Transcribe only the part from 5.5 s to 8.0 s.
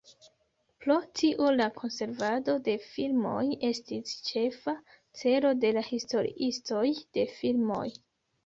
de la historiistoj de filmoj.